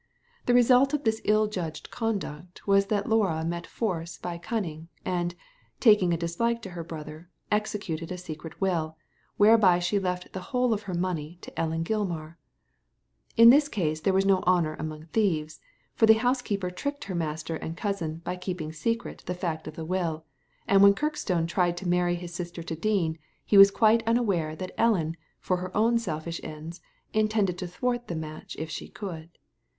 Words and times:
The 0.47 0.55
result 0.55 0.95
of 0.95 1.03
this 1.03 1.21
ill 1.25 1.45
judged 1.45 1.91
conduct 1.91 2.65
was 2.67 2.87
that 2.87 3.07
Laura 3.07 3.45
met 3.45 3.67
force 3.67 4.17
by 4.17 4.39
cunning, 4.39 4.87
and, 5.05 5.35
tak 5.79 6.01
ing 6.01 6.11
a 6.11 6.17
dislike 6.17 6.63
to 6.63 6.71
her 6.71 6.83
brother, 6.83 7.29
executed 7.51 8.11
a 8.11 8.17
secret 8.17 8.59
will, 8.59 8.97
whereby 9.37 9.77
she 9.77 9.99
left 9.99 10.33
the 10.33 10.39
whole 10.49 10.73
of 10.73 10.85
the 10.85 10.95
money 10.95 11.37
to 11.41 11.59
Ellen 11.59 11.83
Oilman 11.83 12.33
In 13.37 13.51
this 13.51 13.69
case 13.69 14.01
there 14.01 14.11
was 14.11 14.25
no 14.25 14.39
honour 14.47 14.75
among 14.79 15.05
thieves, 15.13 15.59
for 15.93 16.07
the 16.07 16.15
housekeeper 16.15 16.71
tricked 16.71 17.03
her 17.03 17.13
master 17.13 17.57
and 17.57 17.77
cousin 17.77 18.21
by 18.25 18.37
keeping 18.37 18.73
secret 18.73 19.21
the 19.27 19.35
fact 19.35 19.67
of 19.67 19.75
the 19.75 19.85
will, 19.85 20.25
and 20.67 20.81
when 20.81 20.95
Kirk 20.95 21.15
stone 21.15 21.45
tried 21.45 21.77
to 21.77 21.87
marry 21.87 22.15
his 22.15 22.33
sister 22.33 22.63
to 22.63 22.75
Dean, 22.75 23.19
he 23.45 23.55
was 23.55 23.69
quite 23.69 24.01
unaware 24.07 24.55
that 24.55 24.73
Ellen, 24.79 25.15
for 25.39 25.57
her 25.57 25.69
own 25.77 25.99
selfish 25.99 26.41
ends, 26.43 26.81
intended 27.13 27.59
to 27.59 27.67
thwart 27.67 28.07
the 28.07 28.15
match 28.15 28.55
if 28.57 28.67
she 28.71 28.87
could. 28.89 29.37